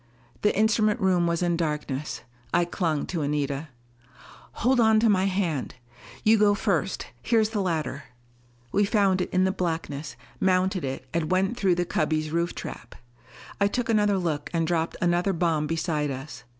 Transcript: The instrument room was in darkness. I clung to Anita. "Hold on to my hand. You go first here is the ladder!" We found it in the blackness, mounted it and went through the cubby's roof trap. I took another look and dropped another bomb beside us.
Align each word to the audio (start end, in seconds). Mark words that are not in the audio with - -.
The 0.41 0.57
instrument 0.57 0.99
room 0.99 1.27
was 1.27 1.43
in 1.43 1.55
darkness. 1.55 2.21
I 2.55 2.65
clung 2.65 3.05
to 3.05 3.21
Anita. 3.21 3.67
"Hold 4.65 4.79
on 4.79 4.99
to 4.99 5.09
my 5.09 5.25
hand. 5.25 5.75
You 6.23 6.39
go 6.39 6.55
first 6.55 7.05
here 7.21 7.39
is 7.39 7.51
the 7.51 7.61
ladder!" 7.61 8.05
We 8.71 8.83
found 8.83 9.21
it 9.21 9.29
in 9.29 9.43
the 9.43 9.51
blackness, 9.51 10.15
mounted 10.39 10.83
it 10.83 11.05
and 11.13 11.29
went 11.29 11.55
through 11.55 11.75
the 11.75 11.85
cubby's 11.85 12.31
roof 12.31 12.55
trap. 12.55 12.95
I 13.59 13.67
took 13.67 13.89
another 13.89 14.17
look 14.17 14.49
and 14.53 14.65
dropped 14.65 14.97
another 15.03 15.33
bomb 15.33 15.67
beside 15.67 16.09
us. 16.09 16.45